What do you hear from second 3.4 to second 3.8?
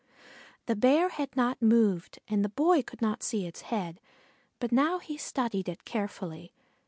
its